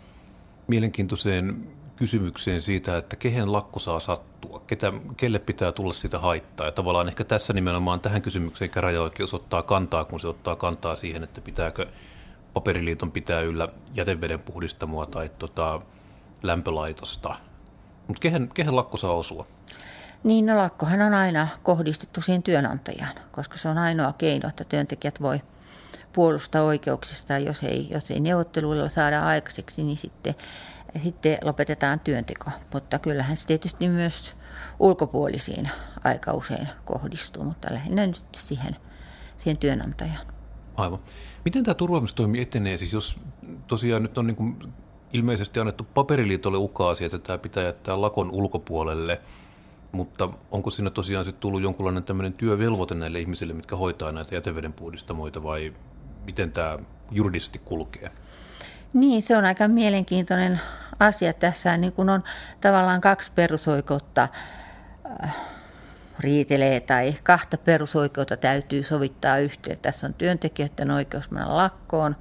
[0.67, 1.63] mielenkiintoiseen
[1.95, 6.67] kysymykseen siitä, että kehen lakko saa sattua, ketä, kelle pitää tulla sitä haittaa.
[6.67, 11.23] Ja tavallaan ehkä tässä nimenomaan tähän kysymykseen käräjäoikeus ottaa kantaa, kun se ottaa kantaa siihen,
[11.23, 11.87] että pitääkö
[12.53, 15.81] paperiliiton pitää yllä jäteveden puhdistamoa tai tota,
[16.43, 17.35] lämpölaitosta.
[18.07, 19.47] Mutta kehen, kehen lakko saa osua?
[20.23, 25.21] Niin, no lakkohan on aina kohdistettu siihen työnantajaan, koska se on ainoa keino, että työntekijät
[25.21, 25.41] voi
[26.13, 27.37] puolustaa oikeuksista.
[27.37, 30.35] Jos ei, jos ei neuvotteluilla saada aikaiseksi, niin sitten,
[31.03, 32.51] sitten lopetetaan työnteko.
[32.73, 34.35] Mutta kyllähän se tietysti myös
[34.79, 35.69] ulkopuolisiin
[36.03, 38.75] aika usein kohdistuu, mutta lähinnä nyt siihen,
[39.37, 40.27] siihen työnantajaan.
[40.75, 40.99] Aivan.
[41.45, 42.77] Miten tämä turvaamistoimi etenee?
[42.77, 43.19] Siis jos
[43.67, 44.73] tosiaan nyt on niin kuin
[45.13, 49.21] ilmeisesti annettu paperiliitolle ukaasi, että tämä pitää jättää lakon ulkopuolelle,
[49.97, 55.43] mutta onko siinä tosiaan sitten tullut jonkunlainen tämmöinen työvelvoite näille ihmisille, mitkä hoitaa näitä jätevedenpuhdistamoita
[55.43, 55.73] vai
[56.25, 56.77] miten tämä
[57.11, 58.11] juridisesti kulkee?
[58.93, 60.61] Niin, se on aika mielenkiintoinen
[60.99, 61.33] asia.
[61.33, 62.23] Tässä niin kun on
[62.61, 64.27] tavallaan kaksi perusoikeutta
[65.23, 65.35] äh,
[66.19, 69.79] riitelee tai kahta perusoikeutta täytyy sovittaa yhteen.
[69.79, 72.15] Tässä on työntekijöiden oikeus mennä lakkoon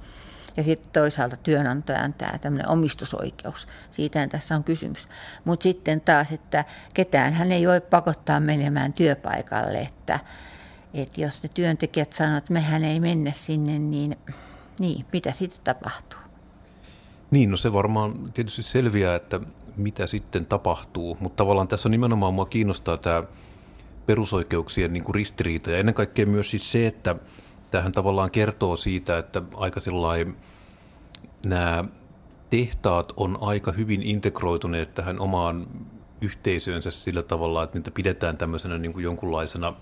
[0.57, 3.67] ja sitten toisaalta työnantajan tämä tämmöinen omistusoikeus.
[3.91, 5.07] Siitä tässä on kysymys.
[5.45, 10.19] Mutta sitten taas, että ketään hän ei voi pakottaa menemään työpaikalle, että,
[10.93, 14.17] että jos ne työntekijät sanoo, että mehän ei mennä sinne, niin,
[14.79, 16.19] niin mitä sitten tapahtuu?
[17.31, 19.39] Niin, no se varmaan tietysti selviää, että
[19.77, 23.23] mitä sitten tapahtuu, mutta tavallaan tässä nimenomaan mua kiinnostaa tämä
[24.05, 27.15] perusoikeuksien niin kuin ristiriita ja ennen kaikkea myös siis se, että
[27.71, 29.81] tähän tavallaan kertoo siitä, että aika
[31.45, 31.85] nämä
[32.49, 35.67] tehtaat on aika hyvin integroituneet tähän omaan
[36.21, 39.73] yhteisöönsä sillä tavalla, että niitä pidetään tämmöisenä niin kuin jonkunlaisena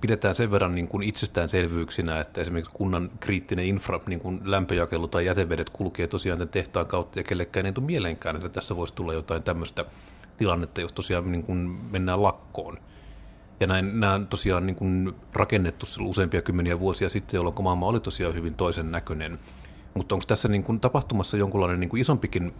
[0.00, 5.26] pidetään sen verran niin kuin itsestäänselvyyksinä, että esimerkiksi kunnan kriittinen infra, niin kuin lämpöjakelu tai
[5.26, 9.14] jätevedet kulkee tosiaan tämän tehtaan kautta ja kellekään ei tule mieleenkään, että tässä voisi tulla
[9.14, 9.84] jotain tämmöistä
[10.36, 11.58] tilannetta, jos tosiaan niin kuin
[11.90, 12.78] mennään lakkoon.
[13.60, 18.00] Ja näin, nämä on tosiaan niin kuin rakennettu useampia kymmeniä vuosia sitten, jolloin maailma oli
[18.00, 19.38] tosiaan hyvin toisen näköinen.
[19.94, 22.54] Mutta onko tässä niin kuin tapahtumassa jonkunlainen niin kuin isompikin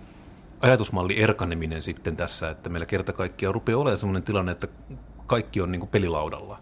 [0.61, 4.69] ajatusmalli erkaneminen sitten tässä, että meillä kerta kaikkiaan rupeaa olemaan sellainen tilanne, että
[5.27, 6.59] kaikki on niin kuin pelilaudalla?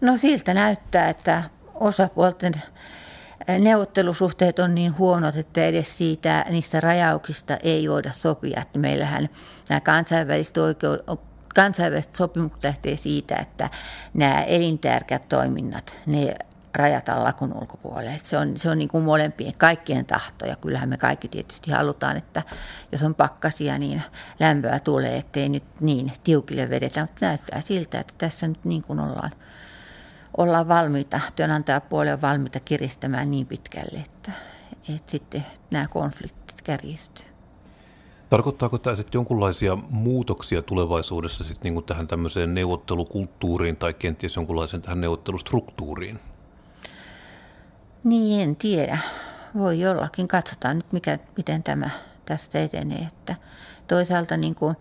[0.00, 1.42] No siltä näyttää, että
[1.74, 2.52] osapuolten
[3.58, 8.60] neuvottelusuhteet on niin huonot, että edes siitä niistä rajauksista ei voida sopia.
[8.60, 9.28] Että meillähän
[9.68, 10.98] nämä kansainväliset oikeus,
[11.54, 13.70] kansainväliset sopimukset lähtee siitä, että
[14.14, 16.34] nämä elintärkeät toiminnat, ne
[16.74, 18.20] rajataan lakon ulkopuolelle.
[18.22, 22.16] Se on, se on niin kuin molempien, kaikkien tahto ja kyllähän me kaikki tietysti halutaan,
[22.16, 22.42] että
[22.92, 24.02] jos on pakkasia, niin
[24.40, 29.00] lämpöä tulee, ettei nyt niin tiukille vedetä, mutta näyttää siltä, että tässä nyt niin kuin
[29.00, 29.30] ollaan,
[30.36, 34.32] ollaan valmiita, työnantajapuoli on valmiita kiristämään niin pitkälle, että,
[34.94, 37.33] että sitten nämä konfliktit kärjistyy.
[38.34, 44.82] Tarkoittaako tämä sitten jonkinlaisia muutoksia tulevaisuudessa sitten niin kuin tähän tämmöiseen neuvottelukulttuuriin tai kenties jonkunlaiseen
[44.82, 46.20] tähän neuvottelustruktuuriin?
[48.04, 48.98] Niin, en tiedä.
[49.58, 50.28] Voi jollakin.
[50.28, 51.90] Katsotaan nyt, mikä, miten tämä
[52.26, 52.98] tästä etenee.
[52.98, 53.36] Että
[53.88, 54.76] toisaalta niin kuin,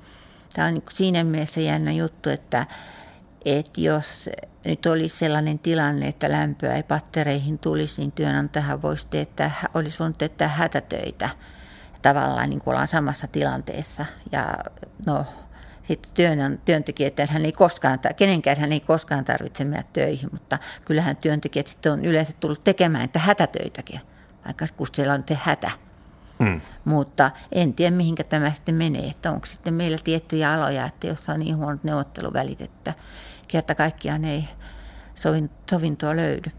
[0.54, 2.68] tämä on niin kuin siinä mielessä jännä juttu, että,
[3.46, 4.30] että jos
[4.66, 10.18] nyt olisi sellainen tilanne, että lämpöä ei pattereihin tulisi, niin työnantajahan voisi teettää, olisi voinut
[10.18, 11.30] teettää hätätöitä–
[12.04, 14.06] tavallaan niin kuin ollaan samassa tilanteessa.
[14.32, 14.58] Ja
[15.06, 15.26] no,
[15.84, 21.16] sitten työn, työntekijät, hän ei koskaan, kenenkään hän ei koskaan tarvitse mennä töihin, mutta kyllähän
[21.16, 24.02] työntekijät sitten on yleensä tullut tekemään että hätätöitäkin,
[24.46, 25.72] vaikka kun siellä on te hätä.
[26.44, 26.62] Hmm.
[26.86, 31.30] Mutta en tiedä, mihinkä tämä sitten menee, että onko sitten meillä tiettyjä aloja, että jos
[31.30, 32.94] on niin huonot neuvotteluvälit, että
[33.48, 34.44] kerta kaikkiaan ei
[35.70, 36.52] sovintoa löydy.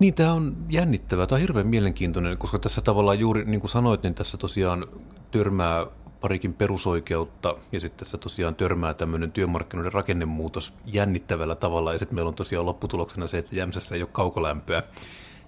[0.00, 1.26] Niin, tämä on jännittävää.
[1.26, 4.86] Tämä on hirveän mielenkiintoinen, koska tässä tavallaan juuri, niin kuin sanoit, niin tässä tosiaan
[5.30, 5.86] törmää
[6.20, 12.28] parikin perusoikeutta ja sitten tässä tosiaan törmää tämmöinen työmarkkinoiden rakennemuutos jännittävällä tavalla ja sitten meillä
[12.28, 14.82] on tosiaan lopputuloksena se, että Jämsässä ei ole kaukolämpöä.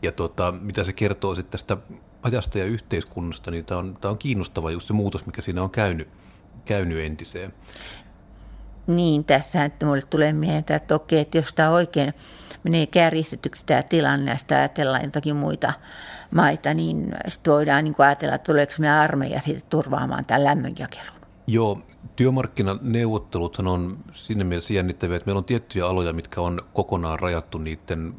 [0.03, 1.77] Ja tota, mitä se kertoo sitten tästä
[2.23, 5.71] ajasta ja yhteiskunnasta, niin tämä on, tämä on kiinnostava just se muutos, mikä siinä on
[5.71, 6.09] käynyt,
[6.65, 7.55] käynyt entiseen.
[8.87, 12.15] Niin, tässä että mulle tulee mieleen, että okei, että jos tämä oikein
[12.65, 15.73] menee kärjistetyksi tämä tilanne ja sitten ajatellaan jotakin muita
[16.31, 21.23] maita, niin sitten voidaan niin ajatella, että tuleeko meidän armeija siitä turvaamaan tämän lämmönjakelun.
[21.47, 21.79] Joo,
[22.17, 28.15] työmarkkinaneuvottelut on sinne mielessä jännittäviä, että meillä on tiettyjä aloja, mitkä on kokonaan rajattu niiden,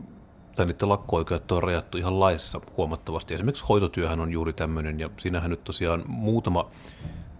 [0.55, 3.33] tai niiden lakko on rajattu ihan laissa huomattavasti.
[3.33, 6.71] Esimerkiksi hoitotyöhän on juuri tämmöinen, ja siinähän nyt tosiaan muutama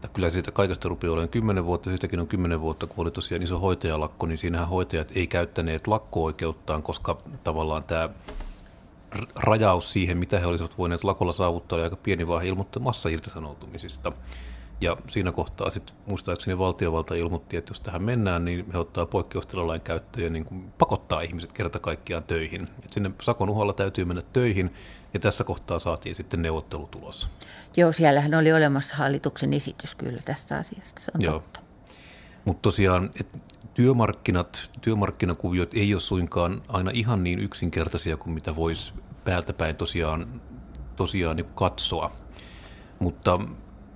[0.04, 3.44] että kyllä siitä kaikesta rupeaa olemaan kymmenen vuotta, siitäkin on kymmenen vuotta, kun oli tosiaan
[3.44, 8.10] iso hoitajalakko, niin siinähän hoitajat ei käyttäneet lakko-oikeuttaan, koska tavallaan tämä
[9.36, 14.12] rajaus siihen, mitä he olisivat voineet lakolla saavuttaa, oli aika pieni vaihe ilmoittaa massa irtisanoutumisista.
[14.82, 19.82] Ja siinä kohtaa sitten muistaakseni valtiovalta ilmoitti, että jos tähän mennään, niin he ottaa poikkeustilalain
[19.82, 22.68] käyttöön ja niin kuin pakottaa ihmiset kerta kaikkiaan töihin.
[22.86, 24.74] Et sinne sakon uhalla täytyy mennä töihin,
[25.14, 27.30] ja tässä kohtaa saatiin sitten neuvottelutulos.
[27.78, 31.34] Joo, siellähän oli olemassa hallituksen esitys kyllä tästä asiasta, se on Joo.
[31.34, 31.60] totta.
[32.46, 33.40] Mutta tosiaan, et
[33.74, 40.42] työmarkkinat, työmarkkinakuviot ei ole suinkaan aina ihan niin yksinkertaisia kuin mitä voisi päältä päin tosiaan,
[40.96, 42.12] tosiaan niin katsoa.
[43.00, 43.40] Mutta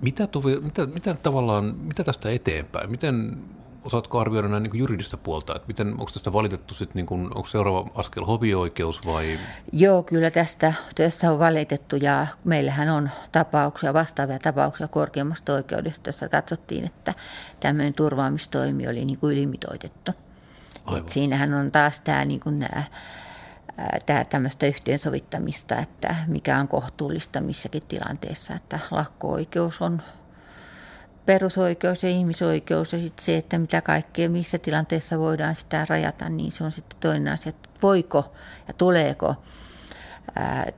[0.00, 0.28] mitä,
[0.62, 2.90] mitä, mitä, tavallaan, mitä tästä eteenpäin?
[2.90, 3.44] Miten
[3.84, 7.46] osaatko arvioida näin niin juridista puolta, että miten, onko tästä valitettu sitten, niin kuin, onko
[7.46, 9.38] seuraava askel hovioikeus vai?
[9.72, 16.28] Joo, kyllä tästä, tästä on valitettu ja meillähän on tapauksia, vastaavia tapauksia korkeimmasta oikeudesta, jossa
[16.28, 17.14] katsottiin, että
[17.60, 20.12] tämmöinen turvaamistoimi oli niin kuin ylimitoitettu.
[20.96, 22.82] Et siinähän on taas tämä, niin kuin nämä,
[24.06, 30.02] tämä tämmöistä yhteensovittamista, että mikä on kohtuullista missäkin tilanteessa, että lakko-oikeus on
[31.28, 36.52] perusoikeus ja ihmisoikeus ja sitten se, että mitä kaikkea, missä tilanteessa voidaan sitä rajata, niin
[36.52, 38.34] se on sitten toinen asia, että voiko
[38.68, 39.34] ja tuleeko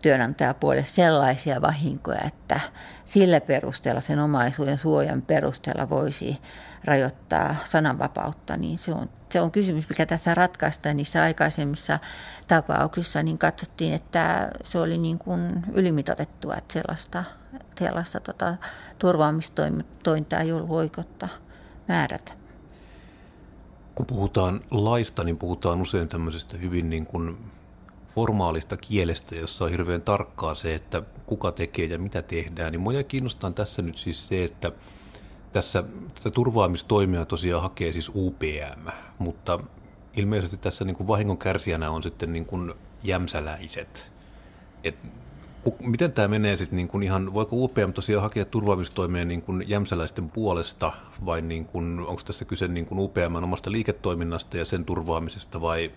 [0.02, 2.60] työnantajapuolelle sellaisia vahinkoja, että
[3.04, 6.38] sillä perusteella, sen omaisuuden suojan perusteella voisi
[6.84, 10.96] rajoittaa sananvapautta, niin se on, se on kysymys, mikä tässä ratkaistaan.
[10.96, 11.98] Niissä aikaisemmissa
[12.48, 17.24] tapauksissa, niin katsottiin, että se oli niin kuin ylimitotettua, että sellaista,
[17.78, 18.54] sellaista tota,
[18.98, 21.28] turvaamistointaa ei ollut oikeutta
[21.88, 22.32] määrätä.
[23.94, 27.36] Kun puhutaan laista, niin puhutaan usein tämmöisestä hyvin niin kuin
[28.14, 33.02] formaalista kielestä, jossa on hirveän tarkkaa se, että kuka tekee ja mitä tehdään, niin mua
[33.08, 34.72] kiinnostaa tässä nyt siis se, että
[35.52, 35.84] tässä
[36.14, 39.60] tätä turvaamistoimia tosiaan hakee siis UPM, mutta
[40.16, 44.12] ilmeisesti tässä niin kuin vahingon kärsijänä on sitten niin kuin jämsäläiset.
[44.84, 44.96] Et,
[45.82, 50.30] miten tämä menee sitten niin kuin ihan, voiko UPM tosiaan hakea turvaamistoimia niin kuin jämsäläisten
[50.30, 50.92] puolesta
[51.26, 55.90] vai niin kuin, onko tässä kyse niin kuin UPM omasta liiketoiminnasta ja sen turvaamisesta vai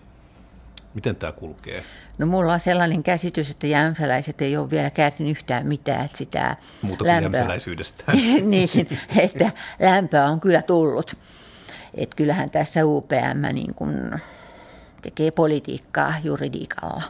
[0.94, 1.84] Miten tämä kulkee?
[2.18, 6.04] No mulla on sellainen käsitys, että jämsäläiset ei ole vielä kärsinyt yhtään mitään.
[6.04, 8.04] Että sitä Muuta kuin jämsäläisyydestä.
[8.42, 8.68] niin,
[9.18, 9.50] että
[9.80, 11.16] lämpöä on kyllä tullut.
[11.94, 14.18] Että kyllähän tässä UPM niin kun
[15.02, 17.02] tekee politiikkaa juridiikalla.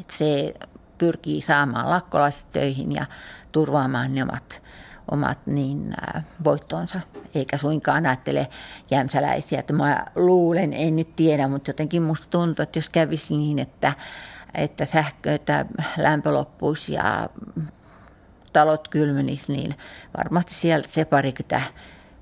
[0.00, 0.54] Että se
[1.00, 3.06] pyrkii saamaan lakkolaiset töihin ja
[3.52, 4.62] turvaamaan ne omat
[5.10, 7.00] omat niin, äh, voittonsa,
[7.34, 8.48] eikä suinkaan ajattele
[8.90, 9.60] jämsäläisiä.
[9.60, 13.92] Että mä luulen, en nyt tiedä, mutta jotenkin musta tuntuu, että jos kävisi niin, että,
[14.54, 17.28] että sähkö, että lämpö loppuisi ja
[18.52, 19.74] talot kylmenisi, niin
[20.16, 21.60] varmasti sieltä se parikymmentä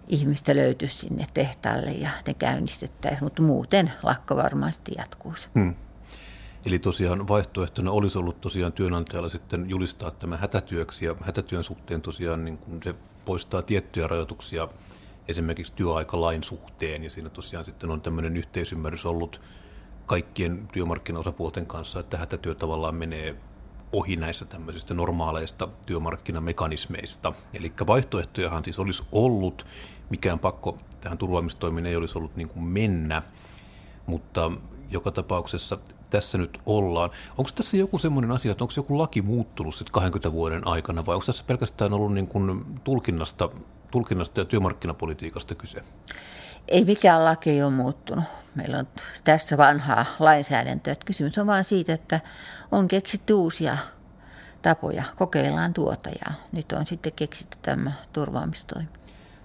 [0.09, 5.49] ihmistä löytyisi sinne tehtaalle ja ne käynnistettäisiin, mutta muuten lakko varmasti jatkuisi.
[5.55, 5.75] Hmm.
[6.67, 12.45] Eli tosiaan vaihtoehtona olisi ollut tosiaan työnantajalla sitten julistaa tämä hätätyöksi ja hätätyön suhteen tosiaan
[12.45, 12.95] niin kun se
[13.25, 14.69] poistaa tiettyjä rajoituksia
[15.29, 19.41] esimerkiksi työaikalain suhteen ja siinä tosiaan sitten on tämmöinen yhteisymmärrys ollut
[20.07, 23.37] kaikkien työmarkkinaosapuolten kanssa, että hätätyö tavallaan menee
[23.93, 27.33] ohi näistä tämmöisistä normaaleista työmarkkinamekanismeista.
[27.55, 29.67] Eli vaihtoehtojahan siis olisi ollut,
[30.11, 33.23] mikään pakko tähän turvaamistoimiin ei olisi ollut niin kuin mennä,
[34.07, 34.53] mutta
[34.91, 35.79] joka tapauksessa
[36.11, 37.11] tässä nyt ollaan.
[37.39, 41.15] Onko tässä joku semmoinen asia, että onko joku laki muuttunut sitten 20 vuoden aikana vai
[41.15, 43.49] onko tässä pelkästään ollut niin kuin tulkinnasta,
[43.91, 45.85] tulkinnasta ja työmarkkinapolitiikasta kyse?
[46.69, 48.25] Ei mikään laki ei ole muuttunut.
[48.55, 48.89] Meillä on
[49.25, 50.95] tässä vanhaa lainsäädäntöä.
[51.05, 52.21] Kysymys on vain siitä, että
[52.73, 53.77] on keksitty uusia
[54.63, 55.05] tapoja.
[55.17, 58.89] Kokeillaan tuota ja nyt on sitten keksitty tämä turvaamistoimi.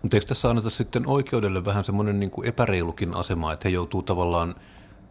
[0.02, 4.02] Mutta eikö tässä anneta sitten oikeudelle vähän semmoinen niin kuin epäreilukin asema, että he joutuu
[4.02, 4.56] tavallaan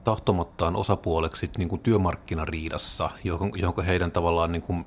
[0.04, 4.84] tahtomattaan osapuoleksi niin kuin työmarkkinariidassa, johon, johon heidän tavallaan niin kuin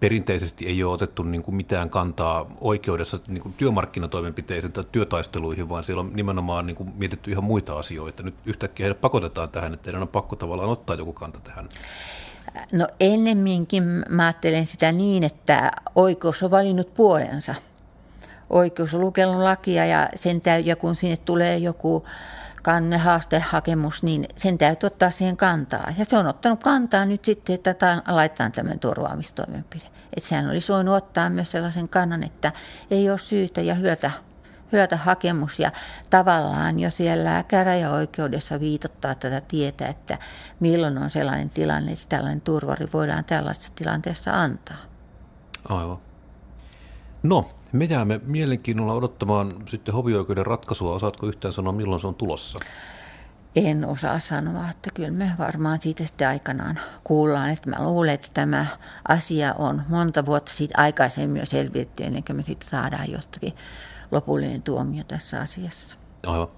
[0.00, 5.84] perinteisesti ei ole otettu niin kuin mitään kantaa oikeudessa niin kuin työmarkkinatoimenpiteisiin tai työtaisteluihin, vaan
[5.84, 8.22] siellä on nimenomaan niin kuin mietitty ihan muita asioita.
[8.22, 11.68] Nyt yhtäkkiä heidät pakotetaan tähän, että heidän on pakko tavallaan ottaa joku kanta tähän.
[12.72, 17.54] No ennemminkin mä ajattelen sitä niin, että oikeus on valinnut puolensa.
[18.50, 22.04] Oikeus on lukenut lakia ja sen täy, ja kun sinne tulee joku
[22.68, 25.92] kanne, haastehakemus, niin sen täytyy ottaa siihen kantaa.
[25.98, 29.86] Ja se on ottanut kantaa nyt sitten, että laitetaan tämmöinen turvaamistoimenpide.
[30.16, 32.52] Että sehän olisi voinut ottaa myös sellaisen kannan, että
[32.90, 34.10] ei ole syytä ja hyötä,
[34.72, 35.58] hyötä hakemus.
[35.58, 35.72] Ja
[36.10, 40.18] tavallaan jo siellä käräjäoikeudessa viitottaa tätä tietä, että
[40.60, 44.78] milloin on sellainen tilanne, että tällainen turvari voidaan tällaisessa tilanteessa antaa.
[45.68, 45.98] Aivan.
[47.22, 50.94] No, me jäämme mielenkiinnolla odottamaan sitten hovioikeuden ratkaisua.
[50.94, 52.58] Osaatko yhtään sanoa, milloin se on tulossa?
[53.56, 57.50] En osaa sanoa, että kyllä me varmaan siitä sitten aikanaan kuullaan.
[57.50, 58.66] Että mä luulen, että tämä
[59.08, 63.52] asia on monta vuotta siitä aikaisemmin jo selvitetty ennen kuin me sitten saadaan jostakin
[64.10, 65.96] lopullinen tuomio tässä asiassa.
[66.26, 66.48] Aivan.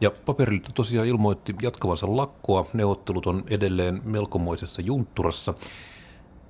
[0.00, 2.66] Ja paperiliitto tosiaan ilmoitti jatkavansa lakkoa.
[2.72, 5.54] Neuvottelut on edelleen melkomoisessa juntturassa.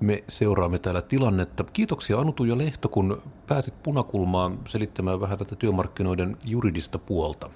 [0.01, 1.63] Me seuraamme täällä tilannetta.
[1.63, 7.49] Kiitoksia Anu ja Lehto, kun päätit punakulmaan selittämään vähän tätä työmarkkinoiden juridista puolta.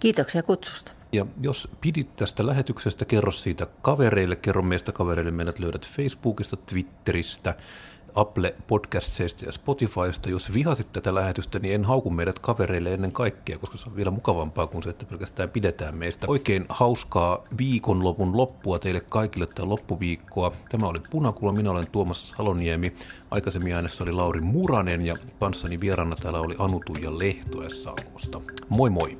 [0.00, 0.92] Kiitoksia kutsusta.
[1.12, 5.30] Ja jos pidit tästä lähetyksestä, kerro siitä kavereille, kerro meistä kavereille.
[5.30, 7.54] Meidät löydät Facebookista, Twitteristä,
[8.14, 10.30] Apple Podcastseista ja Spotifysta.
[10.30, 14.10] Jos vihasit tätä lähetystä, niin en hauku meidät kavereille ennen kaikkea, koska se on vielä
[14.10, 16.26] mukavampaa kuin se, että pelkästään pidetään meistä.
[16.28, 20.52] Oikein hauskaa viikonlopun loppua teille kaikille tai loppuviikkoa.
[20.70, 22.94] Tämä oli Punakulla, minä olen Tuomas Saloniemi.
[23.30, 28.40] Aikaisemmin äänessä oli Lauri Muranen ja kanssani vieraana täällä oli Anutu ja Lehto SAKsta.
[28.68, 29.18] Moi moi!